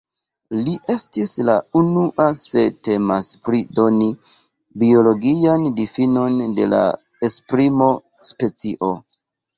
[0.67, 4.07] Li estis la unua se temas pri doni
[4.85, 6.81] biologian difinon de la
[7.29, 7.91] esprimo
[8.33, 8.95] "specio".